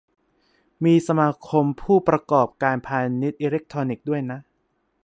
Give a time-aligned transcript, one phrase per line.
[0.85, 4.39] มี สมาคมผู้ประกอบการพาณิชย์อิเล็กทรอนิกส์ ด้วยนะ